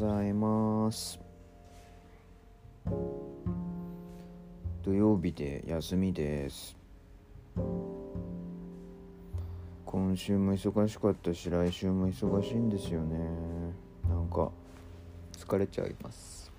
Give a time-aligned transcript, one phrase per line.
[0.00, 1.20] ざいます。
[4.82, 6.74] 土曜日で休みです。
[9.84, 13.18] 今週も忙しかったし来週も忙しいんですよね。
[14.08, 14.50] なんか
[15.32, 16.50] 疲れちゃいます。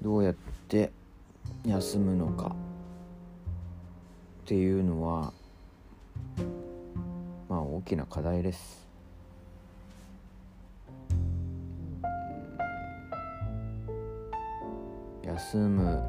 [0.00, 0.34] どうやっ
[0.66, 0.90] て
[1.66, 2.56] 休むのか。
[4.44, 5.34] っていうのは
[7.50, 8.89] まあ大きな課題です。
[15.40, 16.02] 休む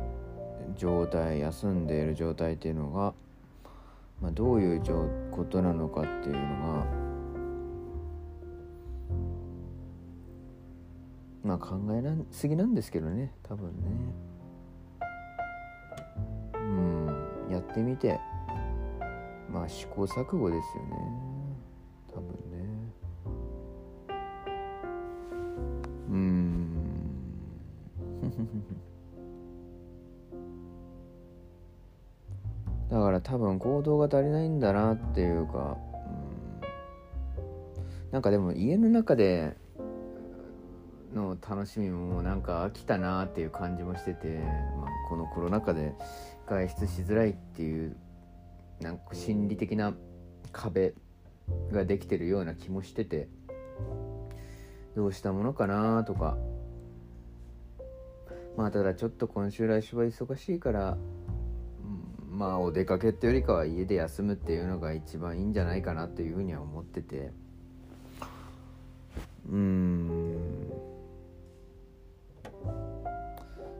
[0.75, 3.13] 状態休んでいる状態っていうのが、
[4.21, 4.81] まあ、どういう
[5.31, 6.85] ことなのかっていうのが
[11.43, 13.73] まあ考えなすぎなんですけどね多分ね。
[16.55, 17.07] うん
[17.49, 18.19] やってみて
[19.51, 20.89] まあ試行錯誤ですよね
[22.13, 22.67] 多分ね。
[26.09, 26.51] うん。
[33.01, 35.75] だから多分行動が足りないんだなっていうか、
[38.05, 39.57] うん、なんかでも家の中で
[41.11, 44.27] の楽しみもなんか飽きたなっていう感じもしてて、
[44.77, 45.95] まあ、このコロナ禍で
[46.47, 47.97] 外出しづらいっていう
[48.81, 49.95] なんか心理的な
[50.51, 50.93] 壁
[51.71, 53.29] ができてるような気もしてて
[54.95, 56.37] どうしたものかなとか。
[58.57, 60.97] まあただちょっと今週来週は忙しいから
[62.41, 67.29] まあお出かけってよりかは家で休むっていうのが一番いいんじゃないかなっていうふうには思ってて。
[69.47, 70.71] うん。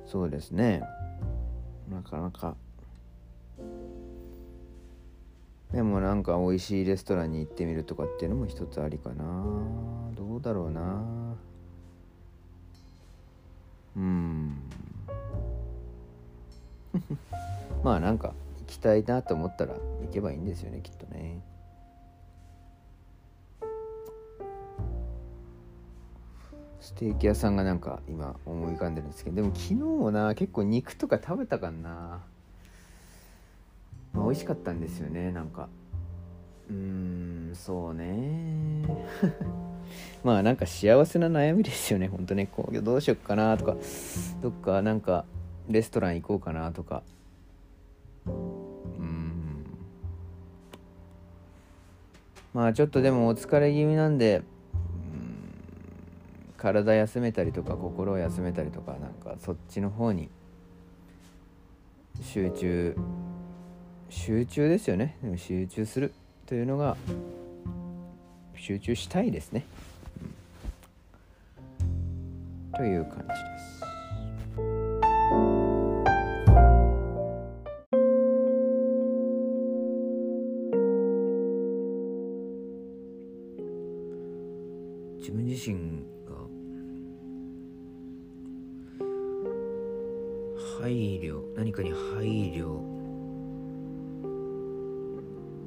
[0.05, 0.83] そうですね。
[1.89, 2.55] なかなか。
[5.73, 9.25] でもなんか美味しいレストランに行ってみるとかっていうのも一つありかな。
[10.15, 11.35] どうだろうな。
[13.95, 14.55] うん。
[17.83, 18.35] まあなんか
[18.71, 21.41] 行きたいなと思ったら行けばいいんですよねきっとね。
[26.79, 32.23] ステーキ屋さんがなんか今思い浮かんでるんですけどでも昨日もな結構肉とか食べたかな。
[34.13, 35.67] まあ、美味しかったんですよねなんか。
[36.69, 36.75] うー
[37.51, 38.85] んそうね。
[40.23, 42.47] まあなんか幸せな悩みですよねほんとね。
[42.47, 43.75] こうどうしよっかなとか。
[44.41, 45.25] どっかなんか
[45.67, 47.03] レストラン行こうかなとか。
[52.53, 54.44] まあちょっとでもお疲れ気味なんで
[56.57, 60.29] 体休めたりとか心を休めたりとかなんかそっちの方に
[62.22, 62.95] 集中
[64.09, 65.17] 集中ですよね。
[65.23, 66.13] でも集中する
[66.45, 66.97] というのが
[68.56, 69.66] 集中したいですね、
[72.75, 73.50] という感じで。
[85.63, 86.33] 自身が
[90.81, 92.81] 配慮何かに配慮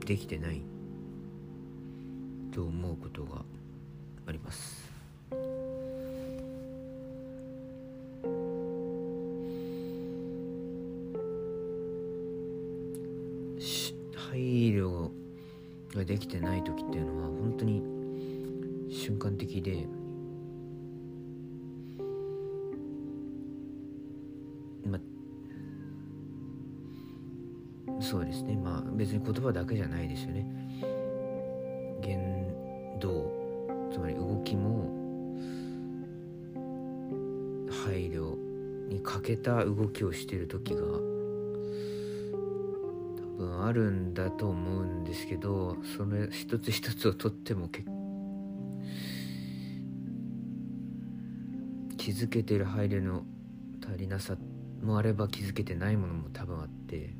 [0.04, 0.62] できてない
[2.50, 3.44] と思うことが
[4.26, 4.82] あります。
[14.32, 14.40] 配
[14.72, 15.08] 慮
[15.94, 17.93] ができてない時っていうのは本当に
[18.90, 19.86] 瞬間的で。
[28.00, 28.54] そうですね。
[28.56, 30.46] まあ別に言葉だけじゃないですよね。
[32.02, 33.32] 言動
[33.90, 34.92] つまり動きも
[37.86, 38.36] 配慮
[38.88, 40.86] に欠けた動きをしてる時が多
[43.38, 47.88] 分あるんだと思うんですけどそれ一つ一つをとっても結
[52.04, 53.22] 気づけてる配慮の
[53.82, 54.36] 足りなさ
[54.82, 57.14] もあれば気づけてないものも多分あって。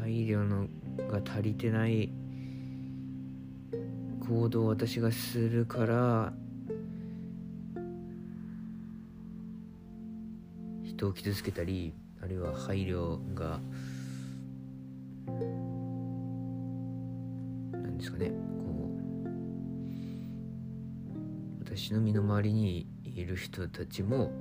[0.00, 0.68] 配慮の
[1.10, 2.12] が足りてない
[4.28, 6.32] 行動を私がするから
[10.84, 13.60] 人を傷つけたりあるいは配慮が
[17.72, 18.34] 何ですかねこ
[21.64, 24.32] う私の身の回りにいる人たちも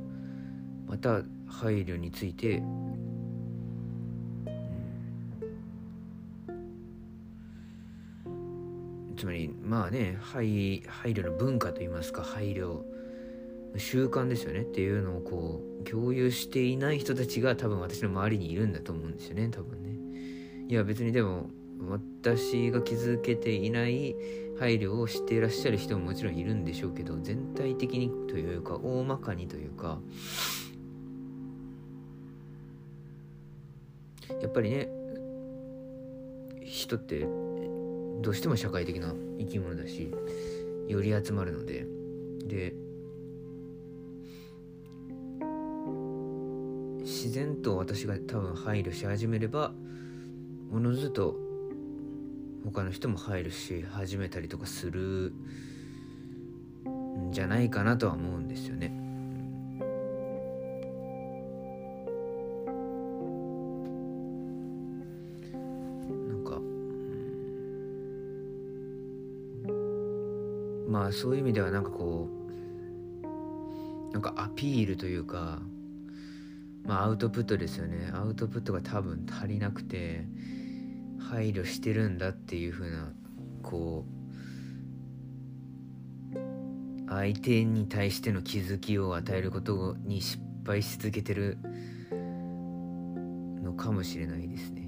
[0.88, 2.62] また配慮について、う
[8.30, 12.82] ん、つまりまあね配配慮の文化といいますか配慮
[13.76, 20.68] 習慣ですよねっていうのをこう共有していない人たちが多分私の周りにいるんだと思うんですよね多分ね。
[20.70, 21.50] いや別にでも
[21.90, 24.16] 私が気づけていない
[24.60, 30.00] 配慮をしていらっしゃる人ももちろんいるんでしょうけど全体的にというか大まかにというか
[34.42, 34.90] やっぱりね
[36.66, 37.28] 人って
[38.22, 40.12] どうしても社会的な生き物だし
[40.88, 41.86] より集まるので。
[42.48, 42.87] で
[47.18, 49.72] 自然と私が多分配慮し始めれば
[50.72, 51.36] おのずと
[52.64, 55.34] 他の人も入るし始めたりとかする
[56.86, 58.90] んじゃないかなとは思うんですよね。
[66.28, 66.62] なんか、
[70.88, 72.30] まあそういう意味ではなんかこ
[74.12, 75.64] うなんかアピールというか
[76.88, 78.10] まあアウトプットですよね。
[78.14, 80.26] アウトプットが多分足りなくて
[81.30, 83.12] 配慮してるんだっていう風な
[83.62, 84.18] こう
[87.10, 91.58] 相手に対しての気づきを与えることに失敗し続けてる
[93.64, 94.87] のかもしれないですね。